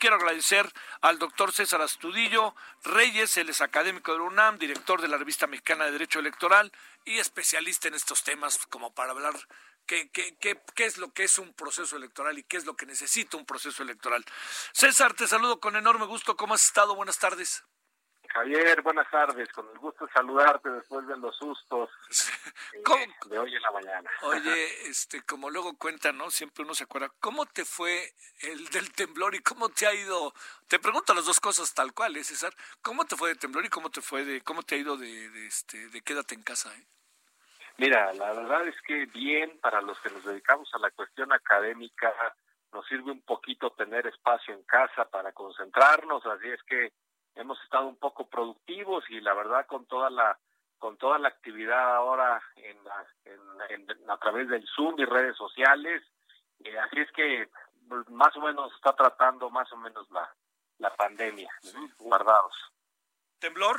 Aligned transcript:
Quiero 0.00 0.16
agradecer 0.16 0.72
al 1.02 1.18
doctor 1.18 1.52
César 1.52 1.82
Astudillo 1.82 2.54
Reyes, 2.84 3.36
él 3.36 3.50
es 3.50 3.60
académico 3.60 4.14
de 4.14 4.20
UNAM, 4.20 4.56
director 4.56 5.02
de 5.02 5.08
la 5.08 5.18
revista 5.18 5.46
mexicana 5.46 5.84
de 5.84 5.92
Derecho 5.92 6.20
Electoral 6.20 6.72
y 7.04 7.18
especialista 7.18 7.88
en 7.88 7.92
estos 7.92 8.22
temas 8.24 8.58
como 8.70 8.94
para 8.94 9.10
hablar 9.10 9.34
qué, 9.84 10.08
qué, 10.10 10.38
qué, 10.40 10.58
qué 10.74 10.86
es 10.86 10.96
lo 10.96 11.12
que 11.12 11.24
es 11.24 11.38
un 11.38 11.52
proceso 11.52 11.96
electoral 11.96 12.38
y 12.38 12.44
qué 12.44 12.56
es 12.56 12.64
lo 12.64 12.76
que 12.76 12.86
necesita 12.86 13.36
un 13.36 13.44
proceso 13.44 13.82
electoral. 13.82 14.24
César, 14.72 15.12
te 15.12 15.28
saludo 15.28 15.60
con 15.60 15.76
enorme 15.76 16.06
gusto. 16.06 16.34
¿Cómo 16.34 16.54
has 16.54 16.64
estado? 16.64 16.94
Buenas 16.94 17.18
tardes. 17.18 17.62
Javier, 18.32 18.80
buenas 18.82 19.10
tardes. 19.10 19.48
Con 19.52 19.68
el 19.72 19.78
gusto 19.78 20.06
de 20.06 20.12
saludarte 20.12 20.70
después 20.70 21.06
de 21.06 21.16
los 21.16 21.36
sustos 21.36 21.90
eh, 22.72 23.08
de 23.26 23.38
hoy 23.38 23.54
en 23.54 23.62
la 23.62 23.70
mañana. 23.72 24.10
Oye, 24.22 24.66
este, 24.88 25.22
como 25.22 25.50
luego 25.50 25.76
cuentan, 25.76 26.16
¿no? 26.16 26.30
Siempre 26.30 26.64
uno 26.64 26.74
se 26.74 26.84
acuerda. 26.84 27.10
¿Cómo 27.20 27.46
te 27.46 27.64
fue 27.64 28.14
el 28.42 28.68
del 28.68 28.92
temblor 28.92 29.34
y 29.34 29.40
cómo 29.40 29.68
te 29.68 29.86
ha 29.86 29.94
ido? 29.94 30.32
Te 30.68 30.78
pregunto 30.78 31.12
las 31.12 31.26
dos 31.26 31.40
cosas 31.40 31.74
tal 31.74 31.92
cual, 31.92 32.16
¿eh, 32.16 32.24
César? 32.24 32.54
¿Cómo 32.82 33.04
te 33.04 33.16
fue 33.16 33.30
de 33.30 33.36
temblor 33.36 33.64
y 33.64 33.68
cómo 33.68 33.90
te 33.90 34.00
fue 34.00 34.24
de, 34.24 34.40
cómo 34.42 34.62
te 34.62 34.76
ha 34.76 34.78
ido 34.78 34.96
de, 34.96 35.28
de 35.30 35.46
este, 35.46 35.88
de 35.88 36.00
quédate 36.00 36.34
en 36.34 36.42
casa, 36.42 36.74
eh? 36.74 36.86
Mira, 37.78 38.12
la 38.12 38.32
verdad 38.34 38.68
es 38.68 38.76
que 38.82 39.06
bien 39.06 39.58
para 39.60 39.80
los 39.80 39.98
que 40.00 40.10
nos 40.10 40.22
dedicamos 40.22 40.68
a 40.74 40.78
la 40.78 40.90
cuestión 40.90 41.32
académica 41.32 42.12
nos 42.72 42.86
sirve 42.86 43.10
un 43.10 43.22
poquito 43.22 43.70
tener 43.70 44.06
espacio 44.06 44.54
en 44.54 44.62
casa 44.64 45.08
para 45.08 45.32
concentrarnos, 45.32 46.24
así 46.26 46.48
es 46.48 46.62
que 46.64 46.92
hemos 47.34 47.60
estado 47.62 47.86
un 47.86 47.96
poco 47.96 48.28
productivos 48.28 49.04
y 49.10 49.20
la 49.20 49.34
verdad 49.34 49.66
con 49.66 49.86
toda 49.86 50.10
la 50.10 50.38
con 50.78 50.96
toda 50.96 51.18
la 51.18 51.28
actividad 51.28 51.94
ahora 51.94 52.42
en, 52.56 52.84
la, 52.84 53.06
en, 53.26 53.90
en 53.90 54.10
a 54.10 54.16
través 54.16 54.48
del 54.48 54.66
Zoom 54.74 54.98
y 54.98 55.04
redes 55.04 55.36
sociales, 55.36 56.02
eh, 56.64 56.78
así 56.78 57.00
es 57.00 57.12
que 57.12 57.50
pues, 57.86 58.08
más 58.08 58.34
o 58.36 58.40
menos 58.40 58.72
está 58.74 58.94
tratando 58.94 59.50
más 59.50 59.70
o 59.72 59.76
menos 59.76 60.10
la, 60.10 60.34
la 60.78 60.94
pandemia, 60.96 61.50
guardados. 61.98 62.54
¿Temblor? 63.38 63.78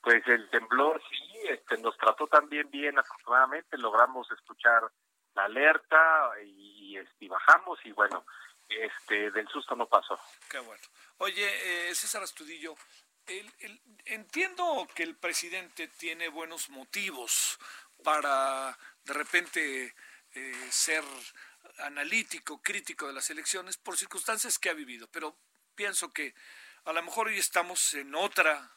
Pues 0.00 0.26
el 0.26 0.48
temblor 0.50 1.00
sí, 1.08 1.40
este, 1.48 1.78
nos 1.78 1.96
trató 1.98 2.26
también 2.26 2.70
bien, 2.70 2.98
afortunadamente 2.98 3.78
logramos 3.78 4.30
escuchar 4.32 4.90
la 5.34 5.44
alerta 5.44 6.32
y, 6.44 6.96
este, 6.96 7.26
y 7.26 7.28
bajamos 7.28 7.78
y 7.84 7.92
bueno, 7.92 8.24
este, 8.68 9.30
del 9.30 9.48
susto 9.48 9.74
no 9.74 9.86
pasó. 9.86 10.18
Qué 10.50 10.58
bueno. 10.58 10.82
Oye, 11.18 11.88
eh, 11.90 11.94
César 11.94 12.22
Astudillo, 12.22 12.74
el, 13.26 13.80
entiendo 14.04 14.86
que 14.94 15.02
el 15.02 15.16
presidente 15.16 15.88
tiene 15.88 16.28
buenos 16.28 16.70
motivos 16.70 17.58
para 18.02 18.78
de 19.04 19.12
repente 19.12 19.94
eh, 20.34 20.68
ser 20.70 21.04
analítico, 21.78 22.62
crítico 22.62 23.06
de 23.06 23.12
las 23.12 23.30
elecciones 23.30 23.76
por 23.76 23.96
circunstancias 23.96 24.58
que 24.58 24.70
ha 24.70 24.74
vivido, 24.74 25.08
pero 25.10 25.36
pienso 25.74 26.12
que 26.12 26.34
a 26.84 26.92
lo 26.92 27.02
mejor 27.02 27.28
hoy 27.28 27.38
estamos 27.38 27.94
en 27.94 28.14
otra 28.14 28.70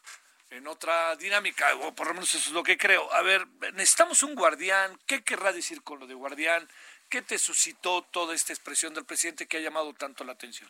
en 0.49 0.67
otra 0.67 1.15
dinámica, 1.15 1.73
o 1.75 1.95
por 1.95 2.07
lo 2.07 2.13
menos 2.13 2.35
eso 2.35 2.49
es 2.49 2.53
lo 2.53 2.61
que 2.61 2.77
creo. 2.77 3.11
A 3.13 3.21
ver, 3.21 3.47
necesitamos 3.73 4.21
un 4.21 4.35
guardián. 4.35 4.99
¿Qué 5.07 5.23
querrá 5.23 5.53
decir 5.53 5.81
con 5.81 5.99
lo 5.99 6.07
de 6.07 6.13
guardián? 6.13 6.67
¿Qué 7.11 7.21
te 7.21 7.37
suscitó 7.37 8.03
toda 8.03 8.33
esta 8.33 8.53
expresión 8.53 8.93
del 8.93 9.03
presidente 9.03 9.45
que 9.45 9.57
ha 9.57 9.59
llamado 9.59 9.93
tanto 9.93 10.23
la 10.23 10.31
atención? 10.31 10.69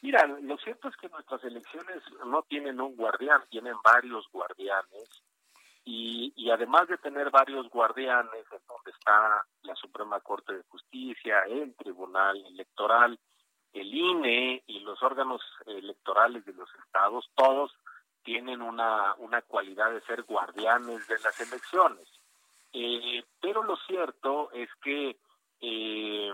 Mira, 0.00 0.26
lo 0.26 0.56
cierto 0.56 0.88
es 0.88 0.96
que 0.96 1.10
nuestras 1.10 1.44
elecciones 1.44 2.02
no 2.24 2.42
tienen 2.44 2.80
un 2.80 2.96
guardián, 2.96 3.42
tienen 3.50 3.74
varios 3.84 4.26
guardianes. 4.32 5.22
Y, 5.84 6.50
además 6.50 6.88
de 6.88 6.96
tener 6.96 7.30
varios 7.30 7.68
guardianes, 7.68 8.46
en 8.50 8.60
donde 8.66 8.92
está 8.92 9.44
la 9.60 9.74
Suprema 9.74 10.20
Corte 10.20 10.54
de 10.54 10.62
Justicia, 10.70 11.42
el 11.50 11.74
Tribunal 11.74 12.42
Electoral, 12.46 13.20
el 13.74 13.94
INE 13.94 14.62
y 14.66 14.80
los 14.80 15.02
órganos 15.02 15.42
electorales 15.66 16.46
de 16.46 16.54
los 16.54 16.70
estados, 16.82 17.28
todos 17.34 17.76
tienen 18.22 18.62
una, 18.62 19.14
una 19.18 19.42
cualidad 19.42 19.90
de 19.92 20.00
ser 20.00 20.22
guardianes 20.22 21.06
de 21.08 21.18
las 21.18 21.38
elecciones. 21.42 22.08
Eh, 22.74 23.24
pero 23.40 23.62
lo 23.62 23.76
cierto 23.86 24.50
es 24.52 24.68
que 24.82 25.16
eh, 25.60 26.32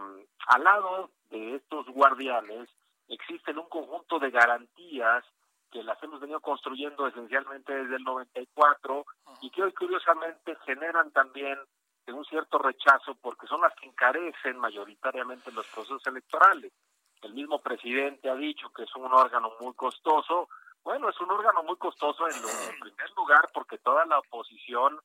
al 0.49 0.65
lado 0.65 1.11
de 1.29 1.57
estos 1.57 1.87
guardianes 1.89 2.69
existen 3.09 3.59
un 3.59 3.69
conjunto 3.69 4.19
de 4.19 4.31
garantías 4.31 5.25
que 5.71 5.83
las 5.85 6.03
hemos 6.03 6.19
venido 6.21 6.41
construyendo 6.41 7.07
esencialmente 7.07 7.73
desde 7.73 7.97
el 7.97 8.03
94 8.03 9.05
y 9.43 9.51
que 9.51 9.63
hoy 9.63 9.73
curiosamente 9.73 10.57
generan 10.65 11.13
también 11.13 11.59
un 12.13 12.25
cierto 12.25 12.59
rechazo 12.59 13.15
porque 13.21 13.47
son 13.47 13.61
las 13.61 13.75
que 13.75 13.87
encarecen 13.87 14.59
mayoritariamente 14.59 15.53
los 15.53 15.67
procesos 15.69 16.05
electorales. 16.07 16.73
El 17.23 17.35
mismo 17.35 17.61
presidente 17.61 18.31
ha 18.31 18.35
dicho 18.35 18.71
que 18.71 18.85
es 18.85 18.97
un 18.97 19.13
órgano 19.13 19.53
muy 19.61 19.75
costoso, 19.75 20.49
bueno, 20.83 21.11
es 21.11 21.21
un 21.21 21.31
órgano 21.31 21.63
muy 21.63 21.77
costoso 21.77 22.27
en, 22.27 22.43
lo, 22.43 22.49
en, 22.49 22.81
primer 22.81 23.11
lugar 23.17 23.51
porque 23.53 23.79
toda 23.79 24.07
la 24.07 24.19
oposición 24.19 24.99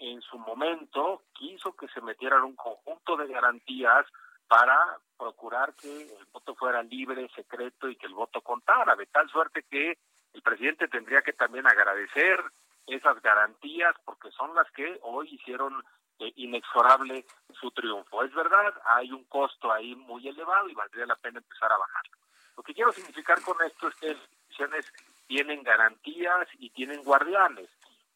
en 0.00 0.20
su 0.22 0.38
momento 0.38 1.22
quiso 1.32 1.76
que 1.76 1.86
se 1.88 2.00
metieran 2.00 2.42
un 2.42 2.56
conjunto 2.56 3.16
de 3.16 3.28
garantías 3.28 4.06
para 4.48 4.98
procurar 5.16 5.74
que 5.74 6.02
el 6.02 6.24
voto 6.32 6.54
fuera 6.56 6.82
libre, 6.82 7.30
secreto 7.36 7.88
y 7.88 7.96
que 7.96 8.06
el 8.06 8.14
voto 8.14 8.40
contara, 8.40 8.96
de 8.96 9.06
tal 9.06 9.28
suerte 9.30 9.64
que 9.70 9.98
el 10.32 10.42
presidente 10.42 10.88
tendría 10.88 11.22
que 11.22 11.34
también 11.34 11.66
agradecer 11.66 12.42
esas 12.86 13.20
garantías 13.22 13.94
porque 14.04 14.30
son 14.32 14.54
las 14.54 14.68
que 14.72 14.98
hoy 15.02 15.28
hicieron 15.34 15.84
eh, 16.18 16.32
inexorable 16.36 17.26
su 17.60 17.70
triunfo. 17.70 18.24
Es 18.24 18.34
verdad, 18.34 18.74
hay 18.96 19.12
un 19.12 19.24
costo 19.24 19.70
ahí 19.70 19.94
muy 19.94 20.26
elevado 20.26 20.68
y 20.68 20.74
valdría 20.74 21.06
la 21.06 21.16
pena 21.16 21.38
empezar 21.38 21.70
a 21.70 21.78
bajarlo. 21.78 22.16
Lo 22.56 22.62
que 22.62 22.74
quiero 22.74 22.92
significar 22.92 23.40
con 23.42 23.56
esto 23.64 23.88
es 23.88 23.94
que 23.96 24.08
las 24.08 24.28
elecciones 24.48 24.92
tienen 25.26 25.62
garantías 25.62 26.48
y 26.58 26.70
tienen 26.70 27.04
guardianes. 27.04 27.68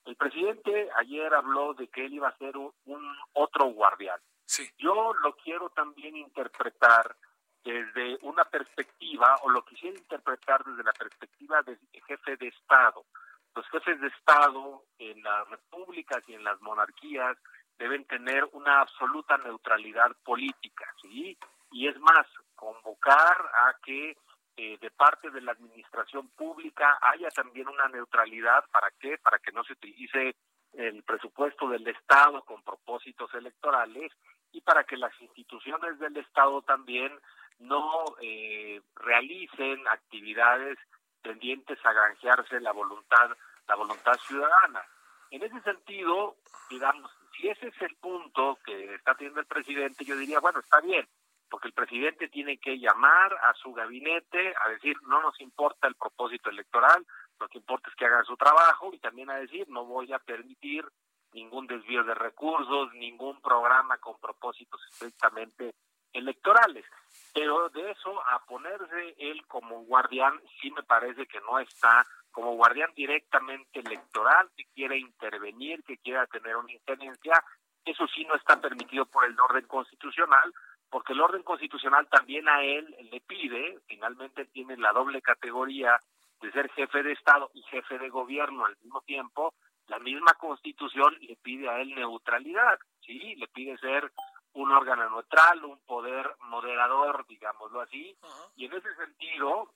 El 0.05 0.17
presidente 0.17 0.89
ayer 0.97 1.33
habló 1.33 1.75
de 1.75 1.89
que 1.89 2.05
él 2.07 2.15
iba 2.15 2.29
a 2.29 2.37
ser 2.37 2.57
un, 2.57 3.17
otro 3.33 3.67
guardián. 3.67 4.21
Sí. 4.45 4.71
Yo 4.79 5.15
lo 5.23 5.37
quiero 5.37 5.71
también 5.71 6.17
interpretar 6.17 7.17
desde 7.65 8.19
una 8.23 8.45
perspectiva, 8.45 9.39
o 9.43 9.49
lo 9.49 9.65
quisiera 9.65 9.97
interpretar 9.97 10.63
desde 10.65 10.85
la 10.85 10.93
perspectiva 10.93 11.63
de 11.63 11.79
jefe 12.07 12.37
de 12.37 12.49
Estado. 12.49 13.07
Los 13.55 13.67
jefes 13.69 13.99
de 14.01 14.09
Estado 14.09 14.85
en 14.99 15.23
las 15.23 15.49
repúblicas 15.49 16.23
y 16.29 16.35
en 16.35 16.45
las 16.45 16.61
monarquías 16.61 17.39
deben 17.79 18.05
tener 18.05 18.45
una 18.53 18.81
absoluta 18.81 19.39
neutralidad 19.39 20.15
política, 20.25 20.87
¿sí? 21.01 21.39
Y 21.71 21.89
es 21.89 21.99
más, 22.01 22.27
convocar 22.55 23.51
a 23.55 23.77
que 23.83 24.17
eh, 24.57 24.79
de 24.81 24.91
parte 24.91 25.31
de 25.31 25.41
la 25.41 25.53
administración 25.53 26.29
pública 26.29 26.99
haya 27.01 27.29
también 27.31 27.69
una 27.69 27.89
neutralidad, 27.89 28.65
¿para 28.71 28.91
qué? 28.99 29.19
Para 29.19 29.39
que 29.39 29.53
no 29.53 29.65
se 29.65 29.73
utilice 29.73 30.37
el 30.73 31.03
presupuesto 31.03 31.69
del 31.69 31.87
Estado 31.87 32.43
con 32.45 32.63
propósitos 32.63 33.33
electorales 33.35 34.13
y 34.53 34.61
para 34.61 34.85
que 34.85 34.97
las 34.97 35.13
instituciones 35.21 35.99
del 35.99 36.17
Estado 36.17 36.63
también 36.63 37.13
no 37.59 38.05
eh, 38.21 38.81
realicen 38.97 39.87
actividades 39.89 40.79
tendientes 41.23 41.79
a 41.85 41.93
granjearse 41.93 42.61
la 42.61 42.73
voluntad 42.73 43.31
la 43.67 43.77
voluntad 43.77 44.15
ciudadana. 44.27 44.83
En 45.31 45.43
ese 45.43 45.61
sentido, 45.62 46.37
digamos, 46.71 47.11
si 47.37 47.49
ese 47.49 47.69
es 47.69 47.83
el 47.83 47.97
punto 47.97 48.59
que 48.65 48.95
está 48.95 49.15
teniendo 49.15 49.41
el 49.41 49.47
presidente, 49.47 50.05
yo 50.05 50.17
diría, 50.17 50.41
bueno, 50.41 50.61
está 50.61 50.81
bien, 50.81 51.07
porque 51.50 51.69
el 51.69 51.75
presidente 51.75 52.29
tiene 52.29 52.58
que 52.58 52.79
llamar 52.79 53.32
a 53.35 53.55
su 53.55 53.73
gabinete 53.73 54.55
a 54.64 54.69
decir, 54.70 54.96
no 55.02 55.20
nos 55.23 55.41
importa 55.41 55.88
el 55.88 55.94
propósito 55.94 56.50
electoral, 56.50 57.06
lo 57.38 57.49
que 57.49 57.58
importa 57.58 57.91
es 57.91 57.96
que 57.96 58.06
hagan 58.06 58.25
su 58.25 58.37
trabajo 58.37 58.91
y 58.93 58.99
también 58.99 59.31
a 59.31 59.37
decir, 59.37 59.69
no 59.69 59.85
voy 59.85 60.12
a 60.12 60.19
permitir 60.19 60.85
ningún 61.32 61.67
desvío 61.67 62.05
de 62.05 62.14
recursos, 62.14 62.93
ningún 62.94 63.41
programa 63.41 63.99
con 63.99 64.19
propósitos 64.19 64.81
estrictamente 64.91 65.75
electorales. 66.12 66.85
Pero 67.32 67.69
de 67.70 67.90
eso 67.90 68.20
a 68.29 68.44
ponerse 68.47 69.14
él 69.19 69.44
como 69.47 69.85
guardián, 69.85 70.40
sí 70.61 70.70
me 70.70 70.82
parece 70.85 71.26
que 71.26 71.40
no 71.40 71.58
está 71.58 72.06
como 72.31 72.55
guardián 72.55 72.90
directamente 72.94 73.81
electoral, 73.81 74.50
que 74.56 74.64
quiere 74.75 74.99
intervenir, 74.99 75.82
que 75.85 75.99
quiera 75.99 76.26
tener 76.26 76.56
una 76.56 76.73
injerencia, 76.73 77.44
eso 77.85 78.06
sí 78.08 78.25
no 78.25 78.35
está 78.35 78.61
permitido 78.61 79.06
por 79.06 79.25
el 79.25 79.38
orden 79.38 79.67
constitucional, 79.67 80.52
porque 80.91 81.13
el 81.13 81.21
orden 81.21 81.43
constitucional 81.43 82.09
también 82.09 82.49
a 82.49 82.63
él 82.63 82.95
le 83.11 83.21
pide, 83.21 83.81
finalmente 83.87 84.47
tiene 84.47 84.77
la 84.77 84.93
doble 84.93 85.21
categoría 85.23 85.99
de 86.41 86.53
ser 86.53 86.71
jefe 86.73 87.03
de 87.03 87.13
Estado 87.13 87.51
y 87.55 87.63
jefe 87.63 87.99
de 87.99 88.11
gobierno 88.11 88.65
al 88.65 88.77
mismo 88.83 89.01
tiempo, 89.03 89.55
la 89.89 89.99
misma 89.99 90.35
constitución 90.35 91.17
le 91.21 91.37
pide 91.37 91.69
a 91.69 91.81
él 91.81 91.95
neutralidad, 91.95 92.79
sí, 93.01 93.35
le 93.37 93.49
pide 93.49 93.77
ser 93.79 94.11
un 94.55 94.71
órgano 94.71 95.09
neutral, 95.11 95.65
un 95.65 95.79
poder 95.85 96.31
moderador, 96.41 97.27
digámoslo 97.27 97.81
así, 97.81 98.17
y 98.57 98.67
en 98.67 98.73
ese 98.73 98.95
sentido 98.95 99.73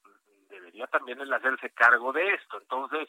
debería 0.48 0.86
también 0.86 1.20
él 1.20 1.32
hacerse 1.32 1.70
cargo 1.70 2.12
de 2.12 2.34
esto. 2.34 2.58
Entonces, 2.58 3.08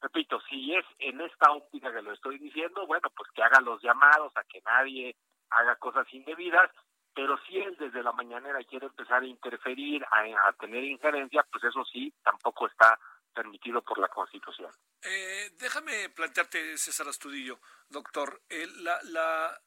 repito, 0.00 0.40
si 0.42 0.74
es 0.74 0.84
en 0.98 1.20
esta 1.20 1.50
óptica 1.50 1.92
que 1.92 2.02
lo 2.02 2.12
estoy 2.12 2.38
diciendo, 2.38 2.86
bueno, 2.86 3.08
pues 3.16 3.30
que 3.32 3.42
haga 3.42 3.60
los 3.60 3.82
llamados 3.82 4.36
a 4.36 4.44
que 4.44 4.60
nadie 4.62 5.16
haga 5.50 5.76
cosas 5.76 6.06
indebidas, 6.12 6.70
pero 7.14 7.38
si 7.46 7.58
él 7.58 7.76
desde 7.78 8.02
la 8.02 8.12
mañanera 8.12 8.58
quiere 8.64 8.86
empezar 8.86 9.22
a 9.22 9.26
interferir, 9.26 10.04
a, 10.04 10.52
tener 10.54 10.84
injerencia, 10.84 11.46
pues 11.50 11.64
eso 11.64 11.84
sí, 11.84 12.12
tampoco 12.22 12.66
está 12.66 12.98
permitido 13.34 13.82
por 13.82 13.98
la 13.98 14.08
Constitución. 14.08 14.70
Eh, 15.02 15.50
déjame 15.58 16.08
plantearte, 16.10 16.76
César 16.78 17.08
Astudillo, 17.08 17.60
doctor, 17.88 18.42
eh, 18.48 18.66
la, 18.76 18.98
la, 19.04 19.60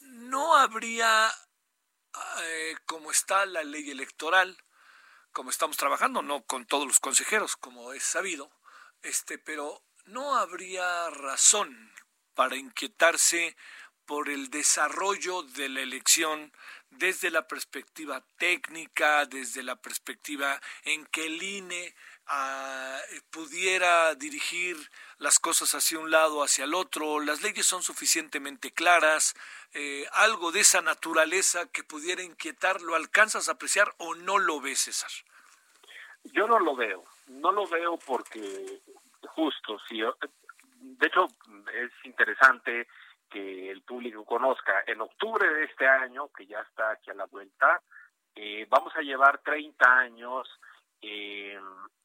no 0.00 0.56
habría, 0.56 1.30
eh, 2.42 2.76
como 2.86 3.10
está 3.10 3.46
la 3.46 3.62
ley 3.62 3.90
electoral, 3.90 4.56
como 5.32 5.50
estamos 5.50 5.76
trabajando, 5.76 6.22
no 6.22 6.44
con 6.44 6.66
todos 6.66 6.86
los 6.86 7.00
consejeros, 7.00 7.56
como 7.56 7.92
es 7.92 8.04
sabido, 8.04 8.50
este, 9.02 9.38
pero 9.38 9.82
no 10.06 10.36
habría 10.36 11.10
razón 11.10 11.92
para 12.34 12.56
inquietarse 12.56 13.56
por 14.06 14.28
el 14.28 14.50
desarrollo 14.50 15.42
de 15.42 15.68
la 15.68 15.80
elección 15.80 16.52
desde 16.90 17.30
la 17.30 17.46
perspectiva 17.46 18.22
técnica, 18.38 19.26
desde 19.26 19.62
la 19.62 19.76
perspectiva 19.76 20.60
en 20.84 21.06
que 21.06 21.26
el 21.26 21.42
INE 21.42 21.94
ah, 22.26 23.00
pudiera 23.30 24.14
dirigir 24.14 24.76
las 25.18 25.38
cosas 25.38 25.74
hacia 25.74 25.98
un 25.98 26.10
lado, 26.10 26.42
hacia 26.42 26.64
el 26.64 26.74
otro, 26.74 27.20
las 27.20 27.42
leyes 27.42 27.66
son 27.66 27.82
suficientemente 27.82 28.72
claras, 28.72 29.34
eh, 29.72 30.06
algo 30.12 30.52
de 30.52 30.60
esa 30.60 30.82
naturaleza 30.82 31.66
que 31.66 31.82
pudiera 31.82 32.22
inquietar, 32.22 32.80
¿lo 32.80 32.94
alcanzas 32.94 33.48
a 33.48 33.52
apreciar 33.52 33.94
o 33.98 34.14
no 34.14 34.38
lo 34.38 34.60
ves, 34.60 34.80
César? 34.80 35.10
Yo 36.24 36.46
no 36.46 36.58
lo 36.58 36.74
veo, 36.76 37.04
no 37.28 37.52
lo 37.52 37.66
veo 37.66 37.98
porque 37.98 38.80
justo, 39.28 39.78
si, 39.88 40.00
de 40.00 41.06
hecho 41.06 41.26
es 41.74 41.90
interesante 42.04 42.86
que 43.34 43.68
el 43.68 43.82
público 43.82 44.24
conozca. 44.24 44.84
En 44.86 45.00
octubre 45.00 45.52
de 45.52 45.64
este 45.64 45.88
año, 45.88 46.28
que 46.28 46.46
ya 46.46 46.60
está 46.60 46.92
aquí 46.92 47.10
a 47.10 47.14
la 47.14 47.26
vuelta, 47.26 47.82
eh, 48.32 48.64
vamos 48.70 48.94
a 48.94 49.00
llevar 49.00 49.38
30 49.38 49.98
años 49.98 50.48
eh, 51.02 51.58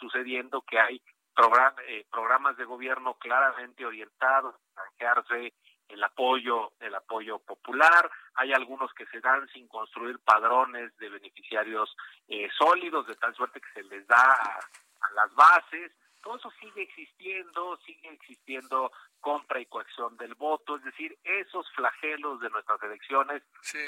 sucediendo 0.00 0.62
que 0.62 0.80
hay 0.80 0.96
eh, 0.96 2.04
programas 2.10 2.56
de 2.56 2.64
gobierno 2.64 3.14
claramente 3.20 3.86
orientados 3.86 4.56
a 4.74 4.82
canjearse 4.82 5.54
el 5.86 6.02
apoyo, 6.02 6.72
el 6.80 6.92
apoyo 6.92 7.38
popular, 7.38 8.10
hay 8.34 8.52
algunos 8.52 8.92
que 8.94 9.06
se 9.06 9.20
dan 9.20 9.46
sin 9.50 9.68
construir 9.68 10.18
padrones 10.24 10.96
de 10.96 11.08
beneficiarios 11.08 11.94
eh, 12.26 12.48
sólidos, 12.58 13.06
de 13.06 13.14
tal 13.14 13.32
suerte 13.36 13.60
que 13.60 13.80
se 13.80 13.88
les 13.88 14.04
da 14.08 14.24
a 14.24 15.12
las 15.14 15.32
bases, 15.36 15.92
todo 16.22 16.36
eso 16.36 16.50
sigue 16.60 16.82
existiendo, 16.82 17.76
sigue 17.84 18.08
existiendo 18.12 18.90
compra 19.20 19.60
y 19.60 19.66
coacción 19.66 20.16
del 20.16 20.34
voto, 20.34 20.76
es 20.76 20.84
decir, 20.84 21.18
esos 21.22 21.70
flagelos 21.72 22.40
de 22.40 22.50
nuestras 22.50 22.82
elecciones 22.82 23.42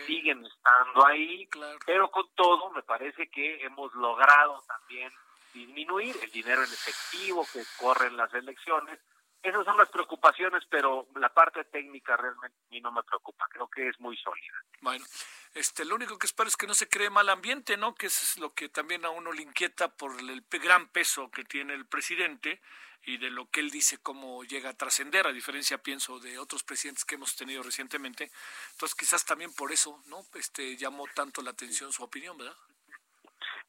siguen 0.07 0.45
estando 0.45 1.07
ahí, 1.07 1.49
pero 1.87 2.11
con 2.11 2.29
todo 2.35 2.71
me 2.71 2.83
parece 2.83 3.29
que 3.29 3.65
hemos 3.65 3.95
logrado 3.95 4.63
también 4.67 5.13
disminuir 5.53 6.17
el 6.23 6.31
dinero 6.31 6.63
en 6.63 6.73
efectivo 6.73 7.47
que 7.53 7.63
corre 7.79 8.09
en 8.09 8.17
las 8.17 8.33
elecciones. 8.35 8.99
Esas 9.44 9.62
son 9.67 9.76
las 9.76 9.91
preocupaciones, 9.91 10.64
pero 10.70 11.06
la 11.17 11.29
parte 11.29 11.64
técnica 11.64 12.17
realmente 12.17 12.56
a 12.56 12.70
mí 12.70 12.81
no 12.81 12.91
me 12.91 13.03
preocupa, 13.03 13.46
creo 13.51 13.69
que 13.69 13.91
es 13.91 14.01
muy 14.01 14.17
sólida. 14.17 14.55
Bueno, 14.81 15.05
este, 15.53 15.84
lo 15.84 15.96
único 15.96 16.19
que 16.19 16.27
espero 16.27 16.48
es 16.48 16.56
que 16.56 16.67
no 16.67 16.72
se 16.72 16.89
cree 16.89 17.10
mal 17.10 17.29
ambiente, 17.29 17.77
¿no? 17.77 17.94
Que 17.94 18.06
eso 18.06 18.24
es 18.24 18.39
lo 18.39 18.55
que 18.55 18.70
también 18.70 19.05
a 19.05 19.10
uno 19.10 19.32
le 19.32 19.43
inquieta 19.43 19.89
por 19.89 20.19
el 20.19 20.43
gran 20.51 20.89
peso 20.89 21.31
que 21.31 21.44
tiene 21.44 21.74
el 21.74 21.84
presidente 21.84 22.63
y 23.03 23.19
de 23.19 23.29
lo 23.29 23.51
que 23.51 23.60
él 23.60 23.70
dice 23.70 23.98
cómo 23.98 24.44
llega 24.44 24.70
a 24.70 24.77
trascender, 24.79 25.27
a 25.27 25.32
diferencia, 25.32 25.77
pienso, 25.77 26.19
de 26.20 26.39
otros 26.39 26.63
presidentes 26.63 27.05
que 27.05 27.17
hemos 27.17 27.36
tenido 27.36 27.63
recientemente. 27.63 28.31
Entonces, 28.72 28.94
quizás 28.94 29.27
también 29.27 29.53
por 29.53 29.72
eso, 29.72 30.03
¿no? 30.06 30.24
Este, 30.36 30.74
llamó 30.79 31.06
tanto 31.15 31.43
la 31.43 31.51
atención 31.51 31.93
su 31.93 32.03
opinión, 32.03 32.39
¿verdad? 32.39 32.56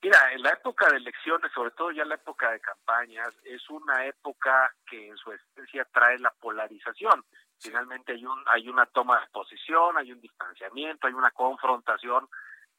Mira, 0.06 0.34
en 0.34 0.44
la 0.44 0.52
época 0.52 0.88
de 0.92 0.98
elecciones, 0.98 1.52
sobre 1.52 1.72
todo 1.72 1.90
ya 1.90 2.04
en 2.04 2.10
la 2.10 2.14
época 2.14 2.52
de 2.52 2.60
campañas, 2.60 3.34
es 3.44 3.68
una 3.72 4.06
época 4.06 4.72
que 4.86 5.08
en 5.08 5.18
su 5.18 5.32
esencia 5.32 5.84
trae 5.92 6.20
la 6.20 6.30
polarización. 6.30 7.26
Finalmente 7.60 8.12
hay 8.12 8.24
un 8.24 8.40
hay 8.46 8.70
una 8.70 8.86
toma 8.86 9.20
de 9.20 9.28
posición, 9.30 9.98
hay 9.98 10.12
un 10.12 10.22
distanciamiento, 10.22 11.08
hay 11.08 11.14
una 11.14 11.32
confrontación, 11.32 12.30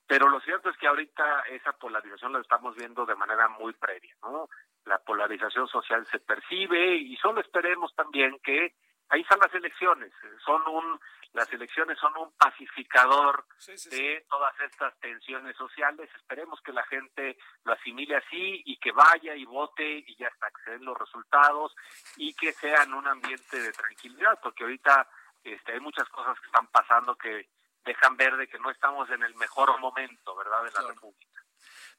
pero 0.06 0.28
lo 0.28 0.38
cierto 0.38 0.70
es 0.70 0.76
que 0.76 0.86
ahorita 0.86 1.40
esa 1.50 1.72
polarización 1.72 2.32
la 2.32 2.38
estamos 2.38 2.76
viendo 2.76 3.04
de 3.04 3.16
manera 3.16 3.48
muy 3.48 3.72
previa, 3.72 4.14
¿no? 4.22 4.48
La 4.84 4.98
polarización 4.98 5.66
social 5.66 6.06
se 6.06 6.20
percibe 6.20 6.94
y 6.94 7.16
solo 7.16 7.40
esperemos 7.40 7.92
también 7.96 8.38
que 8.38 8.76
ahí 9.08 9.20
están 9.20 9.38
las 9.40 9.54
elecciones, 9.54 10.12
son 10.44 10.62
un 10.68 11.00
las 11.36 11.52
elecciones 11.52 11.98
son 11.98 12.16
un 12.16 12.32
pacificador 12.32 13.44
de 13.90 14.26
todas 14.30 14.58
estas 14.60 14.98
tensiones 15.00 15.54
sociales. 15.54 16.08
Esperemos 16.16 16.58
que 16.62 16.72
la 16.72 16.82
gente 16.84 17.36
lo 17.64 17.74
asimile 17.74 18.16
así 18.16 18.62
y 18.64 18.78
que 18.78 18.90
vaya 18.90 19.34
y 19.34 19.44
vote 19.44 20.02
y 20.06 20.16
ya 20.16 20.28
hasta 20.28 20.48
que 20.48 20.62
se 20.64 20.70
den 20.70 20.86
los 20.86 20.96
resultados 20.96 21.76
y 22.16 22.32
que 22.32 22.52
sea 22.52 22.84
en 22.84 22.94
un 22.94 23.06
ambiente 23.06 23.60
de 23.60 23.70
tranquilidad, 23.72 24.40
porque 24.42 24.64
ahorita 24.64 25.06
este, 25.44 25.72
hay 25.72 25.80
muchas 25.80 26.08
cosas 26.08 26.40
que 26.40 26.46
están 26.46 26.68
pasando 26.68 27.16
que 27.16 27.50
dejan 27.84 28.16
ver 28.16 28.34
de 28.36 28.48
que 28.48 28.58
no 28.58 28.70
estamos 28.70 29.08
en 29.10 29.22
el 29.22 29.34
mejor 29.36 29.78
momento, 29.78 30.34
¿verdad?, 30.36 30.64
de 30.64 30.72
la 30.72 30.88
República. 30.88 31.42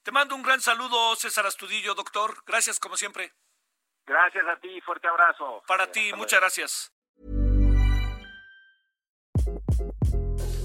Te 0.01 0.11
mando 0.11 0.35
un 0.35 0.41
gran 0.41 0.61
saludo, 0.61 1.15
César 1.15 1.45
Astudillo, 1.45 1.93
doctor. 1.93 2.43
Gracias, 2.45 2.79
como 2.79 2.97
siempre. 2.97 3.33
Gracias 4.03 4.47
a 4.47 4.59
ti, 4.59 4.81
fuerte 4.81 5.07
abrazo. 5.07 5.61
Para 5.67 5.91
ti, 5.91 6.11
muchas 6.13 6.39
gracias. 6.39 6.96